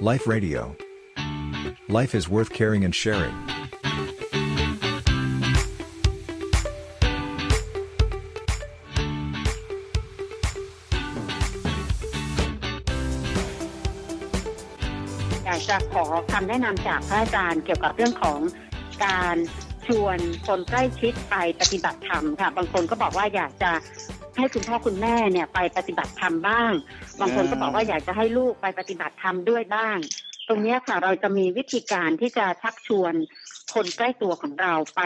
[0.00, 0.76] Life Radio.
[1.88, 3.34] Life is worth caring and sharing.
[15.44, 18.40] อยากจะขอคำแนะนำจากพระอาจารย์เกี่ยวกับเรื่องของ
[19.04, 19.36] การ
[19.86, 23.70] ชวนคนใกล้ชิดไปปฏิบัติธรรมค่ะ บางคนก็บอกว่าอยากจะ
[24.36, 26.72] ให้คุณพ่อคุณแม่เนี่ยไปปฏิบัติธรรมบ้าง
[27.20, 29.96] บางคนก็บอกว่าอยากจะให้ลูกไปปฏิบัติธรรมด้วยบ้าง
[30.48, 33.14] ตรงเนี้ยค่ะเราจะมีวิธีการที่จะชักชวน
[33.74, 35.02] คนใกล้ตัวของเราไป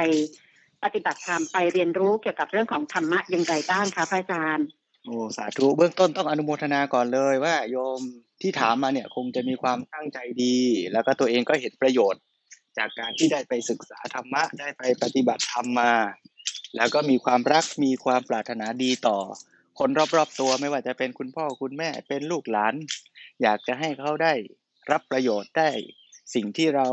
[0.85, 4.67] ปฏิบัติธรรมไปเรียนรู้เกี่ยวกับเรื่องของธรรมะอย่างไรบ้างคะพระอาจารย์
[5.05, 8.01] โอ้สาธุเบื้องต้นต้องอนุโมทนาก่อนเลยว่าโยม
[8.43, 10.57] ที่ถามมาเนี่ยคงจะมีความตั้งใจดี
[10.93, 12.23] แล้วก็ตัวเองก็เห็นประโยชน์
[12.79, 15.93] จากการที่ได้ไปศึกษาธรรมะได้ไปปฏิบัติธรรมมา
[16.77, 19.19] แล้วก็มีความรักมีความปรารถนาดีต่อ
[19.79, 22.75] คนรอบๆตัวไม่ว่าจะเป็นคุณพ่อคุณแม่เป็นลูกหลาน
[23.43, 24.33] อยากจะให้เขาได้
[24.91, 25.71] รับประโยชน์ได้
[26.35, 26.87] สิ่งที่เรา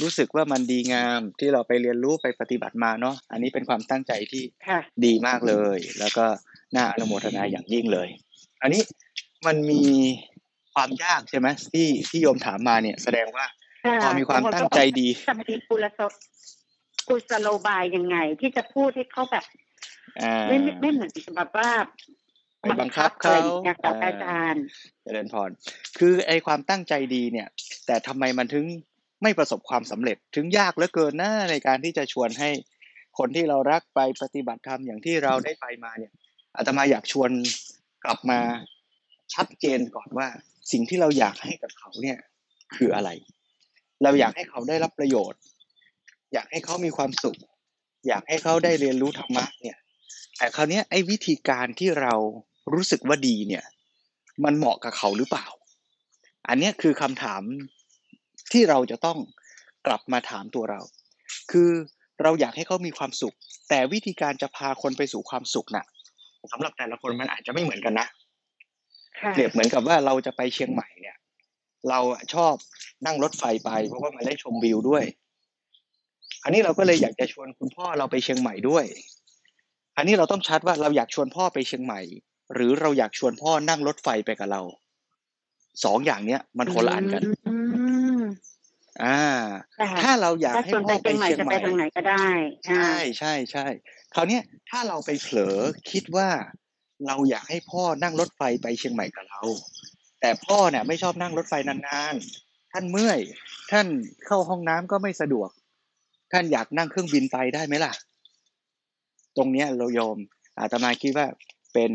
[0.00, 6.26] รู้สึกว่ามันดีงามที่เราไปเรียนรู้ไปปฏิบัติมาเนาะอันนี้เป็นความตั้งใจที่ค่ะดีมากเลย แล้วก็
[6.76, 8.08] น่าอนุโมทนาอย่างยิ่งเลย
[8.62, 8.82] อันนี้
[9.46, 9.82] มันมี
[10.74, 13.46] ความยากใช่ไหมที่ที่โยมถามมาเนี่ย แสดงว่า
[14.02, 16.00] พอมีความตั้งใจดีจะมีกุลส
[17.08, 19.44] กุศโลบายยังไง ที่จะพูดให้เขาแบบ
[20.20, 21.70] อ่าไม่ไม่ไม่เหมือนแบบว่า
[22.60, 24.64] ไปบังคับอะไรเขาอย่างเงี้ยค่ะอาจารย์
[25.02, 25.50] เจริญพร
[25.98, 27.48] คือไอความตั้งใจดีเนี่ย
[27.86, 28.64] แต่ทำไมมันถึง
[29.22, 32.50] ไม่ประสบความสำเร็จถึงยากเหลือเกินนะในการที่จะชวนให้
[33.18, 36.12] คนที่เรารักไปปฏิบัติธรรมอย่างที่เราได้ไปมาเนี่ย
[36.56, 37.30] อาตมาอยากชวน
[38.04, 38.40] กลับมา
[39.34, 40.28] ชัดเจนก่อนว่า
[40.72, 42.18] สิ่งที่เราอยากให้กับเขาเนี่ย
[42.76, 43.10] คืออะไร
[44.02, 45.40] เราอยากให้เขาได้รับประโยชน์
[46.34, 47.38] อยากให้เขามีความสุข
[48.08, 49.78] อยากให้เขาได้เรียนรู้ธรรมะเนี่ย
[50.38, 52.14] แต่คราวเนี้ยไอ้วิธีการที่เรา
[52.74, 53.64] รู้สึกว่าดีเนี่ย
[54.44, 55.46] มันเหมาะกับเขาหรือเปล่า
[56.48, 57.42] อันเนี้ยคือคำถาม
[58.52, 59.18] ที่เราจะต้อง
[59.86, 60.80] กลับมาถามตัวเรา
[61.50, 61.70] คือ
[62.22, 63.34] เราอยากให้เขามีความสุข
[63.68, 65.84] แต่วิธีการจะพาคนไปสู่ความสุขน่ะ
[66.52, 68.06] สำหรับแต่ละคนมันอาจจะไม่เหมือนกันนะ
[69.20, 71.16] ค่ะเปรียบเหมือนกับว่าเราจะไปเชียงใหม่เนี่ย
[71.90, 72.54] เราอะชอบ
[73.06, 75.04] นั่งรถไฟไปเพราะว่ามันได้ชมวิวด้วย
[76.44, 78.84] อันนี้เราก็เลยอยากจะชวนคุณพ่อเราไปเชียงใหม่ด้วย
[79.96, 82.00] อันนี้เราต้องชัดว่าเราอยากชวนพ่อไปเชียงใหม่
[82.54, 84.62] หรือเราอยากชวนพ่อนั่งรถไฟไปกับเรา
[85.84, 87.54] สองอย่างเนี้ย มันคนละอันกันอื
[88.18, 88.20] ม
[89.02, 89.20] อ่า
[89.78, 92.26] ค่ะถ้าเราอยากถ้าให้ชวนพ่ไปอไปเชียงใหม่เชียงจะใหไปม่ทางไหนก็ได้
[92.66, 93.66] ใช่ใช่ใช่
[94.14, 95.56] คราวเนี้ยถ้าเราไปเผลอ
[95.90, 96.28] คิดว่า
[97.06, 99.42] เราอยากให้พ่อนั่งรถไฟไปเชียงใหม่กับเรา
[100.20, 103.20] แต่พ่อเนี่ยไม่ชอบนั่งรถไฟนานๆ ท่านเมื่อย
[103.70, 103.86] ท่าน
[104.26, 105.50] เข้าห้องน้ำก็ไม่สะดวก
[106.34, 107.92] ท่านอยากนั่งเครื่องบินไปได้ไหมล่ะ
[109.36, 110.18] ตรงเนี้ยเราโยม
[110.58, 111.26] อาตมาคิดว่า
[111.72, 111.92] เป็น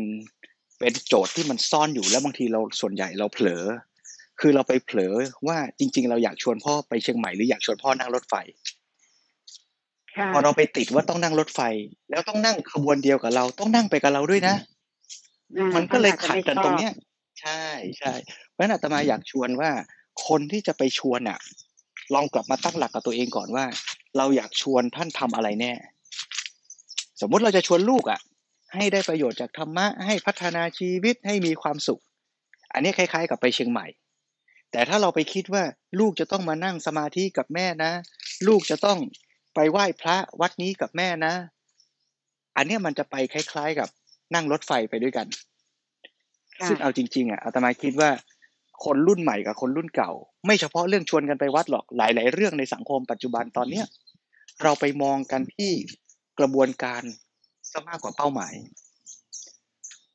[0.78, 3.64] เป็นโจทย์ที่มันซ่อนอยู่แล้วบางทีเราส่วนใหญ่เราเผลอ
[4.40, 5.14] คือเราไปเผลอ
[5.48, 8.34] ว่าจริง ๆ เราอยากชวนพ่อไปเชียงใหม่หรืออยากชวนพ่อนั่งรถไฟ
[10.16, 11.60] ค่ะพอเราไปติดว่าต้องนั่งรถไฟ
[12.10, 14.54] แล้วต้องนั่งขบวนเดียวกับเราต้องนั่งไปกับเราด้วยนะ
[15.56, 16.94] อ่ามันก็เลยอาจจะขัดไม่กันชอบตรงเนี้ย
[17.40, 17.64] ใช่
[17.98, 18.12] ใช่
[18.52, 19.70] เพราะฉะนั้นอาตมาอยากชวนว่า
[20.26, 21.38] คนที่จะไปชวนอะ
[22.14, 23.64] ลองกลับมาตั้งหลักกับตัวเองก่อนว่า
[24.16, 25.72] เราอยากชวนท่านทำอะไรแน่
[27.20, 28.20] สมมุติเราจะชวนลูกอะ
[28.74, 32.02] ให้ได้ประโยชน์จากธรรมะให้พัฒนาชีวิตให้มีความสุข
[32.72, 33.86] อันนี้คล้าย ๆ กับไปเชียงใหม่
[34.72, 35.64] แต่ถ้าเราไปคิดว่า
[36.00, 37.92] ลูกจะต้องมานั่งสมาธิกับแม่นะ
[38.48, 38.98] ลูกจะต้อง
[39.54, 41.34] ไปไหว้พระวัดนี้กับแม่นะ
[42.56, 43.88] อันเนี้ยมันจะไปคล้าย ๆ กับ
[44.34, 45.26] นั่งรถไฟไปด้วยกัน
[46.58, 48.10] ค่ะซึ่งเอาจริง ๆอะอาตมาคิดว่า
[48.84, 50.10] คนรุ่นใหม่กับคนรุ่นเก่า
[50.46, 53.86] ไม่เฉพาะเรื่องชวนกันไปวัดหรอกหลาย ๆ เรื่องในสังคมปัจจุบันตอนเนี้ย
[54.62, 55.72] เราไปมองกันที่
[56.38, 57.02] กระบวนการ
[57.70, 58.54] ซะมากกว่าเป้าหมาย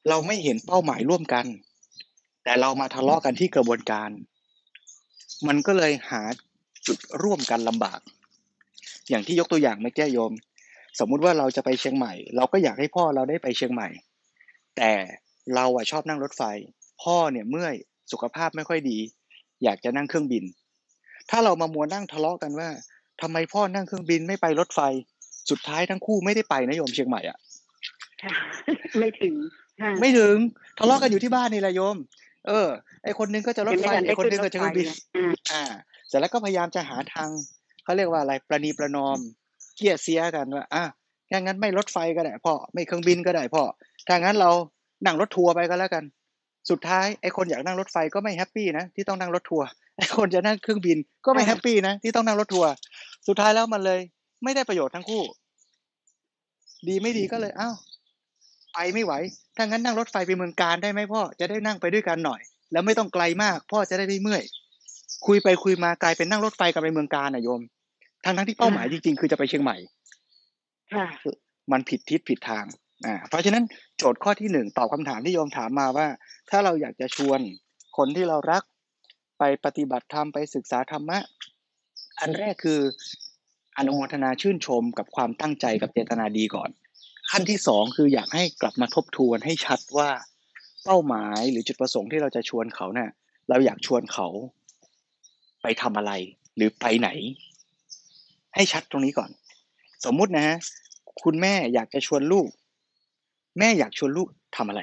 [0.09, 1.46] เราไม่เห็นเป้าหมายร่วมกัน
[2.44, 4.09] แต่เรามาทะเลาะกันที่กระบวนการ
[5.48, 6.22] มันก็เลยหา
[6.88, 8.00] จุดร่วมกันลำบาก
[9.09, 10.34] อย่างที่ยกตัวอย่างเมื่อกี้โยม
[11.00, 13.90] สมมุติว่าเราจะไปเชียงใหม่ เราก็อยากให้พ่อเราได้ไปเชียงใหม่
[14.78, 14.92] แต่
[15.56, 16.44] เราอะชอบนั่งรถไฟ
[17.04, 17.75] พ่อเนี่ยเมื่อย
[18.12, 18.98] สุขภาพไม่ค่อยดี
[19.63, 20.44] อยากจะนั่งเครื่องบิน
[21.30, 22.69] ถ้าเรามามัวนั่งทะเลาะกันว่า
[23.22, 24.80] ทำไมพ่อนั่งเครื่องบินไม่ไปรถไฟ
[25.50, 27.38] สุดท้ายทั้งคู่ไม่ได้ไปนะโยมเชียงใหม่อะ
[28.24, 28.34] ค่ะ
[29.00, 29.36] ไม่ถึง
[29.81, 30.36] ค่ะไม่ถึง
[30.80, 31.98] ทะเลาะกันอยู่ที่บ้านนี่แหละโยม
[32.48, 32.68] เออ
[33.04, 35.63] ไอคนนึงก็จะรถไฟยังไม่ทันได้ไอคนนึงก็จะเครื่องบินขึ้นรถไฟเลยอ่า
[36.08, 37.30] เสร็จแล้วก็พยายามจะหาทาง
[37.84, 39.18] เขาเรียกว่าอะไรประนีประนอม
[39.75, 40.84] เกลี่ยเสียกันว่าอะ
[41.31, 43.63] ถ้างั้นไม่รถไฟก็ได้พ่อไม่เครื่องบินก็ได้พ่อ
[44.08, 44.51] ถ้างั้นเรา
[45.06, 46.04] นั่งรถทัวร์ไปก็แล้วกัน
[46.69, 49.67] สุดท้ายไอคนอยากนั่งรถไฟก็ไม่ happy นะที่ต้องนั่งรถทัวร์
[49.97, 52.69] ไอคนจะนั่งเครื่องบินก็ไม่ happy นะที่ต้องนั่งรถทัวร์
[53.27, 54.00] สุดท้ายแล้วมันเลย
[54.44, 55.23] ไม่ได้ประโยชน์ทั้งคู่
[56.88, 57.75] ดีไม่ดีก็เลยอ้าว
[58.73, 59.13] ไปไม่ไหว
[59.57, 62.41] ถ้างั้นนั่งรถไฟไปเมืองการได้ไหมพ่อจะได้นั่งไปด้วยกันหน่อย
[62.71, 64.44] แล้วไม่ต้องไกลมาก พ่อจะได้ไม่เมื่อย
[65.27, 67.62] คุยไปคุยมากลายเป็นนั่งรถไฟกันไปเมืองการนะโยม
[68.23, 69.75] ทั้งทั้งที่เป้าหมายจริงๆ คือจะไปเชียงใหม่
[70.94, 71.07] ค่ะ
[71.71, 72.65] มันผิดทิศผิดทาง
[73.06, 73.63] อ่าเพราะฉะนั้น
[73.97, 76.07] โจทย์ข้อที่หนึ่งตอบคำถามที่โยมถามมาว่า
[76.50, 77.39] ถ้าเราอยากจะชวน
[77.97, 78.63] คนที่เรารัก
[79.39, 81.19] ไปปฏิบัติธรรมไปศึกษาธรรมะ
[82.19, 82.80] อันแรกคือ
[83.77, 86.69] อนุโมทนาชื่นชมกับความตั้งใจกับเจตนาดีก่อน
[87.31, 90.09] ขั้นที่สองคืออยากให้กลับมาทบทวนให้ชัดว่า
[90.83, 93.09] เป้าหมายหรือจุดประสงค์ที่เราจะชวนเขาเนี่ย
[93.50, 94.27] เราอยากชวนเขา
[95.62, 96.12] ไปทำอะไร
[96.56, 97.09] หรือไปไหน
[98.56, 99.30] ให้ชัดตรงนี้ก่อน
[100.06, 100.57] สมมุตินะฮะ
[101.24, 102.48] คุณแม่อยากจะชวนลูก
[103.60, 104.81] แม่อยากชวนลูกทำอะไร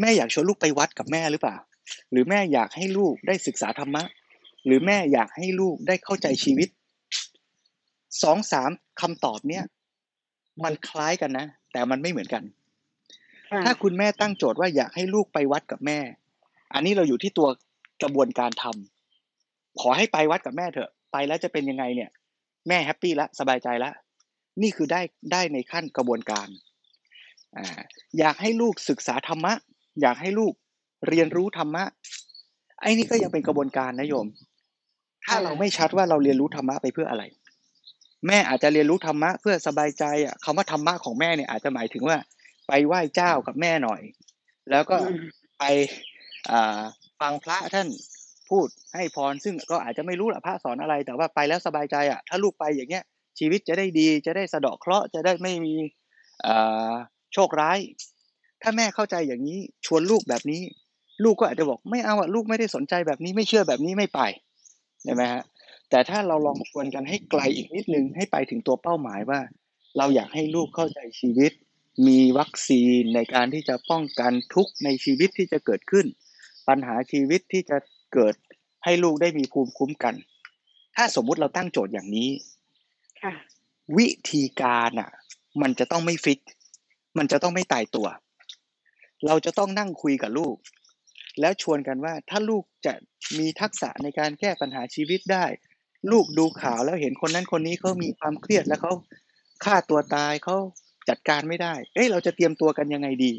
[0.00, 1.56] แม่อยากชวนลูกไปวัดกับแม่หรือเปล่า
[2.12, 4.02] หรือแม่อยากให้ลูกได้ศึกษาธรรมะ
[4.66, 6.68] หรือแม่อยากให้ลูกได้เข้าใจชีวิต
[8.22, 8.70] สองสาม
[9.00, 9.64] คำตอบเนี้ย
[10.64, 12.42] มันคล้ายกันนะ แต่มันไม่เหมือนกัน
[13.50, 15.98] ค่ะถ้าคุณแม่ตั้งโจทย์ว่าอยากให้ลูกไปวัดกับแม่
[16.74, 17.48] อันนี้เราอยู่ที่ตัว
[18.02, 22.10] กระบวนการทำขอให้ไปวัดกับแม่เถอะ ไปแล้วจะเป็นยังไงเนี่ย
[22.68, 23.90] แม่ happy ละสบายใจละ
[24.62, 25.00] นี่คือได้
[25.32, 26.48] ได้ในขั้นกระบวนการ
[28.18, 29.52] อยากให้ลูกศึกษาธรรมะ
[30.00, 30.52] อยากให้ลูก
[31.08, 31.84] เรียนรู้ธรรมะ
[32.80, 34.26] ไอ้นี่ก็ยังเป็นกระบวนการนะโยม
[35.24, 37.22] ถ้าเราไม่ชัดว่าเราเรียนรู้ธรรมะไปเพื่ออะไร
[38.26, 42.16] แม่อาจจะเรียนรู้ธรรมะเพื่อสบายใจอะคำว่าธรรมะของแม่เนี่ยอาจจะหมายถึงว่า
[42.68, 44.00] ไปไหว้เจ้ากับแม่หน่อย
[44.70, 44.96] แล้วก็
[45.58, 45.64] ไป
[46.50, 46.52] อ
[47.20, 47.88] ฟังพระท่าน
[48.50, 53.04] พูดให้พรซึ่งก็อาจจะไม่รู้ละพระสอนอะไร แต่ว่าไปแล้วสบายใจอะ ถ้าลูกไปอย่างเงี้ย
[53.38, 55.74] ชีวิตจะได้ดีจะได้สะเดาะเคราะห์จะได้ไม่มี
[56.46, 56.92] อ่า
[57.34, 57.78] โชคร้าย
[58.62, 60.62] ถ้าแม่เข้าใจอย่างนี้ชวนลูกแบบนี้
[61.24, 64.20] ลูกก็อาจจะบอกไม่เอาอะลูกไม่ได้สนใจแบบนี้ไม่เชื่อแบบนี้ไม่ไป
[65.02, 65.42] ใช่ไหมฮะ
[65.90, 69.40] แต่ถ้าเราลองชวนกันให้ไกลอีกนิดนึงให้ไปถึงตัวเป้าหมายว่า
[69.98, 71.52] เราอยากให้ลูกเข้าใจชีวิต
[72.06, 76.06] มีวัคซีนในการที่จะป้องกันทุกข์ในชีวิตที่จะเกิดขึ้น
[76.68, 77.78] ปัญหาชีวิตที่จะ
[78.14, 78.34] เกิด
[78.84, 80.14] ให้ลูกได้มีภูมิคุ้มกัน
[80.96, 82.30] ถ้าสมมุติเราตั้งโจทย์อย่างนี้
[83.22, 83.32] ค่ะ
[83.96, 85.10] วิธีการอะ
[85.62, 86.38] มันจะต้องไม่ฟิก
[87.18, 88.06] มันจะต้องไม่ตายตัว
[89.26, 90.56] เราจะต้องนั่งคุยกับลูก
[91.40, 92.94] แล้วชวนกันว่าถ้าลูกจะ
[93.38, 95.46] มีทักษะในการแก้ปัญหาชีวิตได้
[96.10, 98.92] ลูกดูข่าวแล้วเห็นคนนั้นคนนี้เขามีความเครียดแล้วเขา
[99.64, 100.56] ฆ่าตัวตายเขา
[101.08, 103.32] จัดการไม่ได้ เอ้ยเราจะเตรียมตัวกันยังไงดี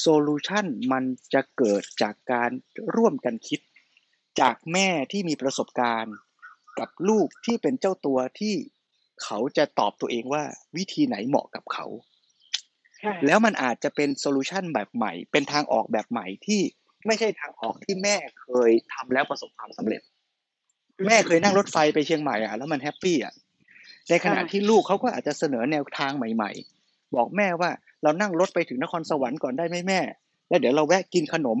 [0.00, 1.04] solution มัน
[1.34, 2.50] จะเกิดจากการ
[2.96, 3.60] ร่วมกันคิด
[4.40, 6.14] จากแม่ที่มีประสบการณ์
[6.78, 8.54] กับลูกที่เป็นเจ้าตัวที่
[9.22, 10.44] เขาจะตอบตัวเองว่า
[10.76, 11.86] วิธีไหนเหมาะกับเขา
[13.26, 16.60] แล้วมันอาจจะเป็น solution แบบใหม่ เป็นทางออกแบบใหม่ที่
[17.06, 20.00] ไม่ใช่ทางออกที่แม่เคยทำแล้วประสบความสำเร็จ
[21.06, 23.34] แม่เคยนั่งรถไฟไปเชียงใหม่อะแล้วมัน happy อะ
[24.10, 26.50] ในขณะที่ลูกเขาก็อาจจะเสนอแนวทางใหม่
[26.84, 27.70] ๆ บอกแม่ว่า
[28.02, 30.00] เรานั่งรถไปถึงนครสวรรค์ก่อนได้ไหมแม่
[30.48, 31.58] แล้วเดี๋ยวเราแวะกินขนม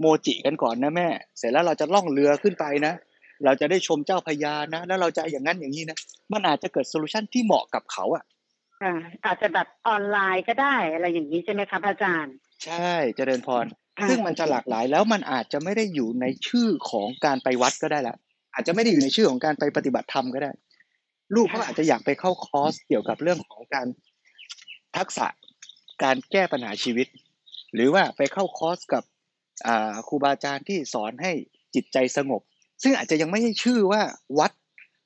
[0.00, 1.08] โมจิกันก่อนนะแม่
[1.38, 2.92] เสร็จแล้วเราจะล่องเรือขึ้นไปนะ
[3.44, 5.98] เราจะได้ชมเจ้าพระยานะ แล้วเราจะอย่างนั้นอย่างนี้นะ
[6.32, 8.24] มันอาจจะเกิด solution ที่เหมาะกับเขาอะ
[9.24, 12.34] อาจจะแบบออนไลน์ก็ได้อะไรอย่างนี้ใช่ไหมคะพระอาจารย์
[12.64, 13.66] ใช่เจริญพร
[13.98, 18.16] ค่ะซึ่งมันจะหลากหลายแล้วมันอาจจะไม่ได้อยู่ในชื่อของการไปวัดก็ได้ละ
[18.54, 20.50] อาจจะไม่ได้อยู่ในชื่อของการไปปฏิบัติธรรมก็ได้
[21.34, 23.86] ลูกเขาอาจจะอยากไปเข้าคอร์สเกี่ยวกับเรื่องของการ
[24.96, 25.26] ทักษะ
[26.02, 27.06] การแก้ปัญหาชีวิต
[27.74, 29.04] หรือว่าไปเข้าคอร์สกับ
[29.66, 31.32] อ่าครูบาอาจารย์ที่สอนให้
[31.74, 32.42] จิตใจสงบ
[32.82, 34.02] ซึ่งอาจจะยังไม่ได้ชื่อว่า
[34.38, 34.52] วัด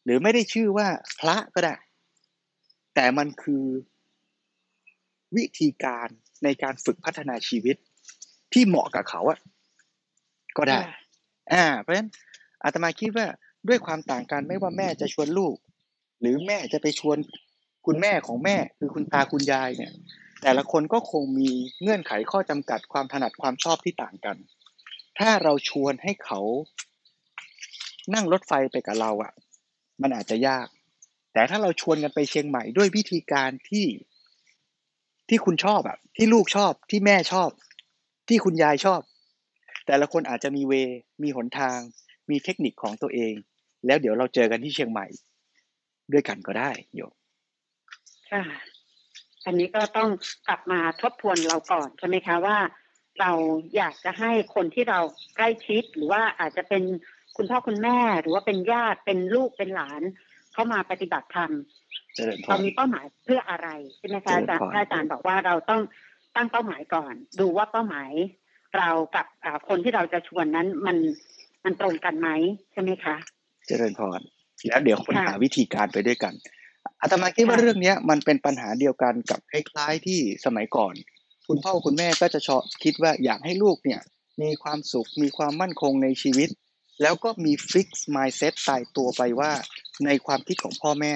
[0.04, 0.88] หรือไม่ได้ชื่อว่า
[1.20, 1.74] พระก็ได้
[3.00, 3.64] แต่มันคือ
[5.36, 6.08] วิธีการ
[6.44, 7.76] ในการฝึกพัฒนาชีวิต
[8.52, 9.38] ที่เหมาะกับเขาอะ
[10.56, 10.98] ก็ได้ค่ะ
[11.52, 12.08] อ่า เพราะฉะนั้น
[12.64, 13.26] อาตมาคิดว่า
[13.68, 15.56] ด้วยความต่างกันไม่ว่าแม่จะชวนลูก
[16.20, 17.16] หรือแม่จะไปชวน
[17.86, 19.92] คุณแม่ของแม่ คือคุณตาคุณยายเนี่ย
[20.42, 21.50] แต่ละคนก็คงมี
[21.82, 24.36] เงื่อนไขข้อจำกัดความถนัดความชอบที่ต่างกัน
[25.18, 26.40] ถ้าเราชวนให้เขา
[28.14, 29.32] นั่งรถไฟไปกับเราอะ
[30.02, 30.68] มันอาจจะยาก
[31.32, 33.86] แต่ถ้าเราชวนกันไปเชียงใหม่ด้วยวิธีการที่
[35.28, 37.50] ที่คุณชอบอะที่ลูกชอบที่แม่ชอบ
[38.28, 39.00] ที่คุณยายชอบ
[39.86, 40.72] แต่ละคนอาจจะมีเว
[41.22, 41.78] มีหนทาง
[42.30, 43.34] มีเทคนิคของตัวเอง
[43.86, 45.06] แล้วเดี๋ยวเราเจอกันที่เชียงใหม่
[46.12, 47.12] ด้วยกันก็ได้โยม
[48.30, 48.44] ค่ะ
[49.46, 50.08] อันนี้ก็ต้อง
[50.48, 52.58] กลับมาทบทวนเราก่อนใช่ไหมคะว่า
[53.20, 53.32] เรา
[53.76, 55.00] อยากจะให้คนที่เรา
[55.36, 56.82] ใกล้ชิดหรือว่าอาจจะเป็น
[57.36, 60.02] คุณพ่อคุณแม่หรือว่าเป็นญาติเป็นลูกเป็นหลาน
[60.58, 61.52] เข้ามาปฏิบัติธรรม
[62.14, 65.82] เจริญพเรารมีเป้าหมายเพื่ออะไรใช่ไหมคะอาจารย์เจริญพรถ้าอาจารย์บอกว่าเราต้อง
[66.36, 68.10] ตั้งเป้าหมายก่อน ดูว่าเป้าหมาย
[68.76, 70.96] เรากับอ่าคนที่เราจะชวนนั้นมัน
[71.64, 72.28] มันตรงกันไหม
[72.72, 73.16] ใช่ไหมคะ
[73.66, 74.20] เจริญพร
[74.68, 76.34] แล้วเดี๋ยวคนค่ะหาวิธีการไปด้วยกัน
[77.00, 80.94] อาตมาคิดว่าค่ะเรื่องเนี้ยมันเป็นปัญหาเดียวกันกับคล้ายๆที่สมัยก่อน
[81.48, 84.00] คุณพ่อคุณแม่ก็จะชอบคิดว่าอยากให้ลูกเนี่ย
[84.42, 86.48] มีความสุขมีความมั่นคงในชีวิต
[87.02, 89.52] แล้วก็มีฟิกซ์ mindset ตายตัวไปว่า
[90.04, 91.14] ในความคิดของพ่อแม่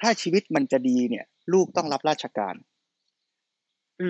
[0.00, 2.54] ถ้าชีวิตมันจะดีเนี่ย ลูกต้องรับราชการ
[4.00, 4.08] อื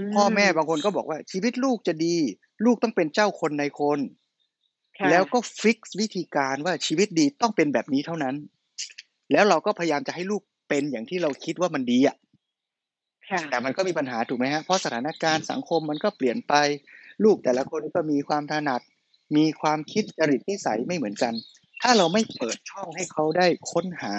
[0.14, 2.16] พ่อแม่บางคนก็บอกว่า ชีวิตลูกจะดี
[2.64, 3.98] ลูกต้องเป็นเจ้าคนในคน
[4.98, 8.34] ค่ะแล้วก็ฟิกซ์วิธีการว่าชีวิตดีต้องเป็นแบบนี้เท่านั้น
[9.32, 12.16] แล้วเราก็พยายามจะให้ลูกเป็นอย่างที่เราคิดว่ามันดีอะ
[13.30, 16.54] ค่ะแต่มันก็มีปัญหาถูกไหมฮะเพราะสถานการณ์สังคมมันก็เปลี่ยนไป
[17.24, 18.80] ลูกแต่ละคนก็มีความถนัด
[19.36, 21.34] มีความคิดจริตนิสัยไม่เหมือนกัน
[21.82, 24.14] ถ้าเราไม่เปิดช่องให้เขาได้ค้นหา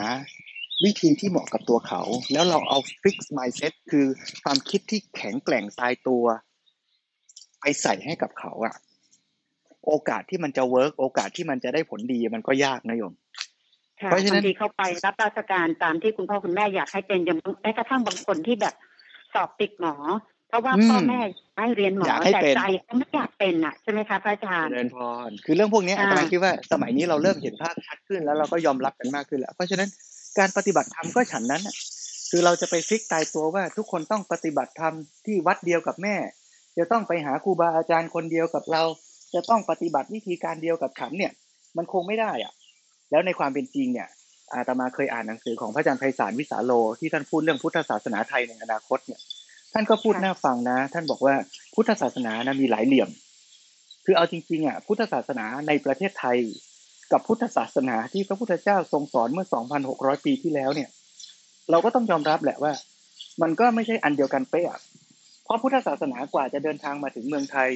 [0.83, 2.01] วิธีที่เหมาะกับตัวเขา
[2.33, 4.05] แล้วเราเอา fix mindset คือ
[4.43, 6.23] ความคิดที่แข็งแกร่งตายตัว
[7.59, 8.75] ไปใส่ให้กับเขาอะ
[9.87, 13.13] โอกาสที่มันจะ work โอกาสที่มันจะได้ผลดีมันก็ยากนะโยม
[14.01, 18.75] ค่ะเพราะฉะนั้นบางทีเข้าไปรับราชการตามที่คุณพ่อคุณแม่อยากให้เป็นอย่างแม้กระทั่งบางคนที่แบบ
[19.33, 19.95] สอบติดหมอ
[20.53, 21.21] เพราะว่าอืมพ่อแม่
[21.57, 29.89] ให้เรียนหมออยากให้แต่เป็นใจเขาไม่อยากเป็นอะใช่ไหมคะพระอาจารย์เจริญพรคือเรื่องพวกนี้อาอ่าจารย์คิดว่าสมัยนี้เราเริ่มเห็นภาพชัดขึ้นแล้วเราก็ยอมรับกันมากขึ้นแล้ว เพราะฉะนั้น
[30.39, 31.75] การปฏิบัติธรรมก็ฉันนั้นน่ะ
[32.31, 34.93] คือเราจะไปฟิกตายตัวว่าทุกคนต้องปฏิบัติธรรม
[35.25, 36.15] ที่วัดเดียวกับแม่
[36.77, 38.83] จะต้องไปหาครูบาอาจารย์คนเดียวกับเรา
[39.33, 41.31] จะต้องปฏิบัติวิธีการเดียวกับฉันเนี่ย
[41.77, 42.53] มันคงไม่ได้อะ
[43.11, 44.07] แล้วในความเป็นจริงเนี่ย
[44.53, 49.19] อาตมาเคยอ่านหนังสือของพระอาจารย์ไพศาลวิสาโลที่ท่านพูดเรื่องพุทธศาสนาไทยในอนาคตเนี่ย
[49.73, 51.35] ท่านก็พูดค่ะน่าฟังนะ ท่านบอกว่า
[51.73, 53.09] พุทธศาสนานะมีหลายเหลี่ยม
[54.05, 56.37] คือเอาจริงๆอะพุทธศาสนาในประเทศไทย
[57.11, 59.47] กับพุทธศาสนาที่พระพุทธเจ้าทรงสอนเมื่อ
[59.85, 60.89] 2,600 ปีที่แล้วเนี่ย
[61.69, 62.73] เราก็ต้องยอมรับแหละว่า
[63.41, 64.79] มันก็ไม่ใช่อันเดียวกันเป๊ะอะ
[65.43, 67.69] เพราะพุทธศาสนากว่าจะเดินทางมาถึงเมืองไทย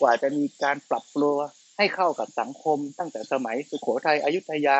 [0.00, 1.36] กว่าจะมีการปรับตัว
[1.76, 4.78] ให้เข้ากับสังคม ตั้งแต่สมัยสุโขทัยอยุธยา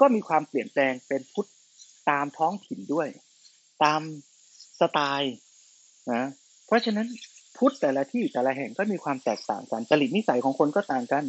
[0.00, 1.48] ก็มีความเปลี่ยนแปลงเป็นพุทธ
[2.10, 3.08] ตามท้องถิ่นด้วย
[3.84, 4.00] ตาม
[4.80, 5.34] สไตล์
[6.12, 6.22] นะ
[6.66, 7.06] เพราะฉะนั้น
[7.56, 11.24] พุทธแต่ละที่แต่ละแห่งก็มีความแตกต่างกันจริตนิสัยของคนก็ต่างกัน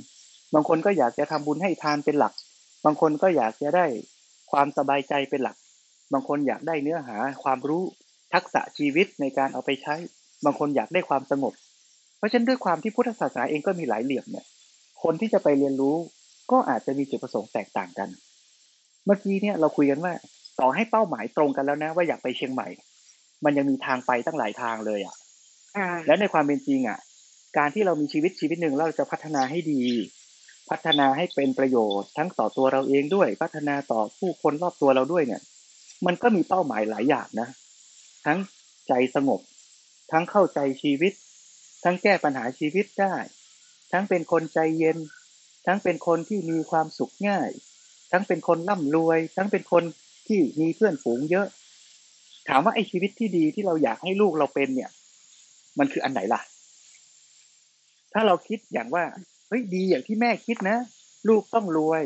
[0.53, 2.33] บางคนก็อยากจะทำบุญให้ทานเป็นหลัก
[2.85, 3.85] บางคนก็อยากจะได้
[4.51, 5.55] ความสบายใจเป็นหลัก
[6.13, 7.83] บางคนอยากได้เนื้อหาความรู้
[8.33, 9.95] ทักษะชีวิตในการเอาไปใช้
[10.45, 11.53] บางคนอยากได้ความสงบ
[12.17, 14.45] เพราะฉะนั้นด้วยความที่พุทธศาสนาเองก็มีหลายเหลี่ยมเนี่ย
[15.03, 15.95] คนที่จะไปเรียนรู้
[16.51, 18.09] ก็อาจจะมีจุดประสงค์แตกต่างกัน
[19.05, 20.13] เมื่อกี้เนี่ยเราคุยกันว่า
[20.59, 22.67] ต่อให้เป้าหมายตรงกันแล้วนะว่าอยากไปเชียงใหม่
[23.45, 25.15] มันยังมีทางไปตั้งหลายทางเลยอะ
[25.77, 26.99] ค่ะและในความเป็นจริงอะ
[27.57, 29.83] การที่เรามีชีวิตชีวิตหนึ่งแล้วเราจะพัฒนาให้ดี
[30.69, 35.41] พัฒนาให้เป็นประโยชน์ทั้งต่อตัวเราเองด้วย พัฒนาต่อผู้คนรอบตัวเราด้วยเนี่ย
[36.05, 37.49] มันก็มีเป้าหมายหลายอย่างนะ
[38.25, 38.39] ทั้ง
[38.87, 39.41] ใจสงบ
[40.11, 41.13] ทั้งเข้าใจชีวิต
[41.83, 43.15] ทั้งแก้ปัญหาชีวิตได้
[43.91, 44.97] ทั้งเป็นคนใจเย็น
[45.65, 47.49] ทั้งเป็นคนที่มีความสุขง่าย
[48.11, 49.83] ทั้งเป็นคนร่ำรวย ทั้งเป็นคน
[50.27, 51.47] ที่มีเพื่อนฝูงเยอะ
[52.49, 54.89] ถามว่าไอ้ชีวิตที่ดีที่เราอยากให้ลูกเราเป็นเนี่ย
[55.79, 56.41] มันคืออันไหนล่ะ
[58.13, 59.03] ถ้าเราคิดอย่างว่า
[59.47, 60.77] เฮ้ยดีอย่างที่แม่คิดนะ
[61.29, 62.03] ลูกต้องรวย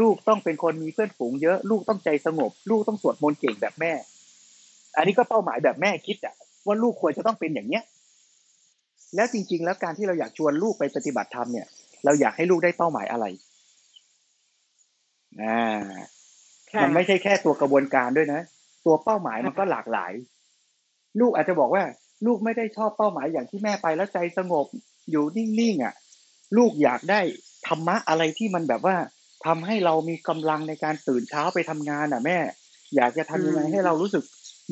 [0.00, 3.92] ลูกต้องเป็นคนมีเพื่อนฝูงเยอะ ลูกต้องใจสงบ ลูกต้องสวดมนต์เก่งแบบแม่
[4.96, 6.34] อันนี้ก็เป้าหมายแบบแม่คิดอะ
[6.66, 7.82] ว่าลูกควรจะต้องเป็นอย่างเนี้ย
[9.14, 11.66] แล้วจริง ๆ แล้วการที่เราอยากชวนลูกไปปฏิบัติธรรมเนี่ย
[12.04, 13.24] เราอยากให้ลูกได้เป้าหมายอะไร
[15.42, 15.60] อ่า
[16.72, 18.40] ค่ะมันไม่ใช่แค่ตัวกระบวนการด้วยนะ
[18.86, 20.12] ตัวเป้าหมายมันก็หลากหลาย
[21.20, 21.84] ลูกอาจจะบอกว่า
[22.26, 24.66] ลูกไม่ได้ชอบเป้าหมายอย่างที่แม่ไปแล้วใจสงบ
[25.10, 25.94] อยู่นิ่งๆอะ
[26.56, 27.20] ลูกอยากได้
[27.66, 28.96] ธรรมะอะไรที่มันแบบว่า
[29.46, 32.38] ทำให้เรามีกำลังในการตื่นเช้าไปทำงานอะแม่
[32.96, 34.24] อยากจะทำยังไงอืมให้เรารู้สึก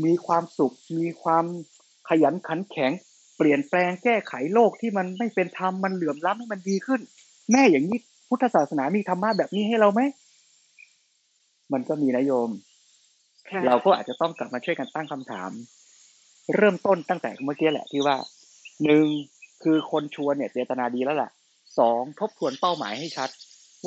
[0.05, 1.45] มีความสุข มีความ
[2.09, 2.93] ขยันขันแข็ง
[3.37, 7.01] เปลี่ยนแปลงแก้ไขโลกที่มันไม่เป็นธรรมมันเหลื่อมล้ำให้มันดีขึ้น
[7.53, 10.01] แม่อย่างนี้พุทธศาสนามีธรรมะแบบนี้ให้เราไหม
[11.73, 12.74] มันก็มีนะโยมค่ะ
[13.67, 15.51] เราก็อาจจะต้องกลับมาช่วยกันตั้งคำถาม
[16.57, 18.17] เริ่มต้นตั้งแต่เมื่อกี้แหละที่ว่า
[18.85, 19.07] หนึ่ง
[19.63, 21.31] คือคนชวนเนี่ยเจตนาดีแล้วแหละ
[21.79, 23.31] สองทบทวนเป้าหมายให้ชัด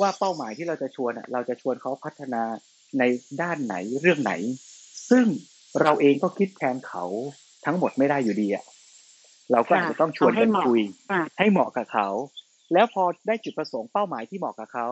[0.00, 2.42] ว่าเป้าหมายที่เราจะชวนอะเราจะชวนเขาพัฒนา
[2.98, 3.02] ใน
[3.42, 4.32] ด้านไหนเรื่องไหน
[5.10, 5.26] ซึ่ง
[5.82, 7.04] เราเองก็คิดแทนเขา
[7.64, 8.64] ทั้งหมดไม่ได้อยู่ดีอะ
[9.52, 12.08] เราก็อาจจะต้องชวนกันคุยค่ะให้เหมาะกับเขา
[12.72, 14.86] แล้วพอได้จุดประสงค์เป้าหมายที่เหมาะกับเขา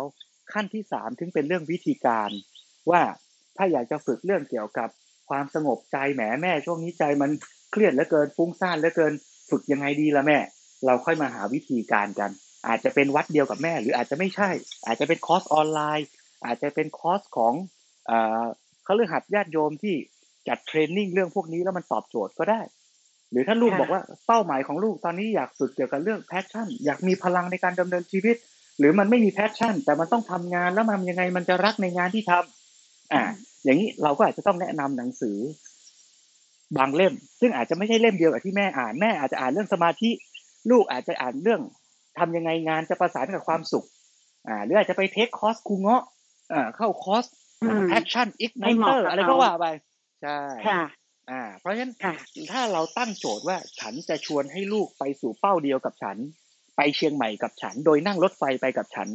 [0.52, 2.30] ขั้นที่สามถึงเป็นเรื่องวิธีการ
[2.90, 3.02] ว่า
[3.58, 4.88] ถ้าอยากจะฝึกเรื่องเกี่ยวกับ
[5.28, 7.30] ความสงบใจแหมแม่ ช่วงนี้ใจมัน
[7.72, 9.12] เครียดเหลือเกินฟุ้งซ่านเหลือเกิน
[9.50, 10.38] ฝึกยังไงดีละแม่
[10.86, 12.30] เราค่อยมาหาวิธีการกัน
[12.66, 14.50] อาจจะเป็นวัดเดียวกับแม่ หรืออาจจะไม่ใช่
[14.86, 16.06] อาจจะเป็นคอร์สออนไลน์
[16.44, 17.54] อาจจะเป็นคอร์สของ
[18.06, 18.44] เอ่อ
[18.84, 19.94] เขาเรื่องหัดญาติโยมที่
[20.48, 22.60] จัด training เรื่องพวกนี้แล้วมันตอบโจทย์ก็ได้
[23.30, 28.36] หรือถ้าลูกค่ะบอกว่าเป้าหมายของลูกตอนนี้อยากฝึกเกี่ยวกับเรื่อง passion อยากมีพลังในการดำเนินชีวิต
[28.78, 32.55] หรือมันไม่มี passion แต่มันต้องทำงานแล้วมันยังไงมันจะรักในงานที่ทำ
[33.12, 33.22] อ่า
[33.64, 35.38] อย่างนี้เราก็อาจจะต้องแนะนำหนังสือ
[36.78, 40.10] บางเล่ม ซึ่งอาจจะไม่ใช่เล่มเดียวกับที่แม่อ่านแม่อาจจะอ่านเรื่องสมาธิ
[40.70, 41.60] ลูกอาจจะอ่านเรื่อง
[42.18, 43.86] ทำยังไงงานจะประสานกับความสุข
[44.48, 46.02] อ่า หรืออาจจะไปเทคคอร์สครูเงาะ
[46.52, 47.24] อ่าเข้าคอร์ส
[47.62, 49.66] อืมแอคชั่นอิกไนให้เหเตมาะอร์กับอะไรเขาก็ว่าไป
[50.22, 50.82] ใช่ค่ะ
[51.30, 52.14] อ่า เพราะฉะนั้นค่ะ
[52.52, 56.16] ถ้าเราตั้งโจทย์ว่าฉันจะชวนให้ลูกไปสู่เป้าเดียวกับฉัน
[56.76, 59.08] ไปเชียงใหม่กับฉัน โดยนั่งรถไฟไปกับฉัน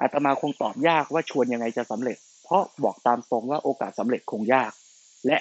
[0.00, 4.72] อาตมาคงตอบยากว่าชวนยังไงจะสำเร็จ เพราะบอกตามตรงว่าโอกาสสำเร็จคงยาก
[5.26, 5.36] และ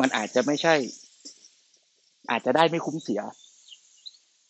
[0.00, 0.74] มันอาจจะไม่ใช่
[2.30, 3.20] อาจจะได้ไม่คุ้มเสีย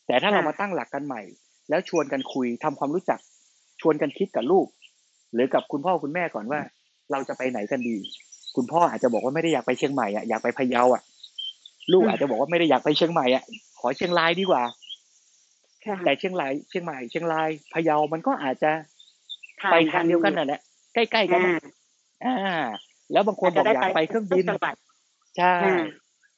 [0.06, 1.22] แต่ถ้าเราค่ะมาตั้งหลักกันใหม่
[1.70, 3.20] แล้วชวนกันคุยทำความรู้จัก
[3.80, 4.66] ชวนกันคิดกับลูก
[5.34, 6.60] หรือกับคุณพ่อคุณแม่ก่อนว่า
[7.12, 7.96] เราจะไปไหนกันดี
[8.56, 11.02] คุณพ่ออาจจะบอกว่าไม่ได้อยากไปเชียงใหม่อะอยากไปพะเยาอะ
[11.92, 13.44] ลูกอืมอาจจะบอกว่าไม่ได้อยากไปเชียงใหม่อะ
[13.80, 14.62] ขอเชียงรายดีกว่า
[15.84, 18.70] ค่ะแต่เชียงรายเชียงใหม่เชียงรายพะเยามันก็อาจจะ
[19.70, 20.60] ไปทางเดียวกันนั่นแหละ
[20.94, 21.56] ใกล้ๆกันอ่า
[22.24, 22.64] น่ะอ่า
[23.12, 24.74] แล้วบางคนบอกอยากไปเครื่องบินจังหวัด
[25.38, 25.84] ใช่อ่า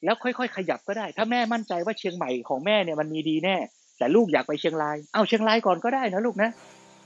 [0.05, 3.57] แล้วค่อยๆขยับก็ได้ ถ้าแม่มั่นใจว่าเชียงใหม่ของแม่เนี่ยมันมีดีแน่
[3.99, 6.51] แต่ลูกอยากไปเชียงราย เอ้าเชียงรายก่อนก็ได้นะลูกนะ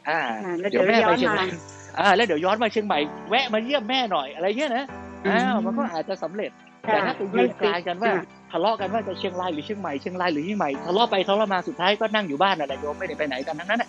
[0.09, 1.59] อ่าอ่าแล้วเดี๋ยวแม่เดี๋ยวไปย้อนเชียงรายมา
[1.99, 4.85] อ่า แล้วเดี๋ยวย้อนมาเชียงใหม่แวะมาเยี่ยมแม่หน่อยอะไรเงี้ยนะ
[5.25, 6.51] อืมอ้าว มันก็อาจจะสำเร็จ
[6.83, 8.21] แต่ถ้าไปยืนกลางกันว่าอ่
[8.53, 13.89] ทะเลาะกันว่าจะเชียงรายหรือเชียงใหม่ เชียงรายหรือเชียงใหม่ ทะเลาะไปทะเลาะมาสุดท้ายก็นั่งอยู่บ้านอะไรโยมไม่ได้ไปไหนกันทั้งนั้นน่ะ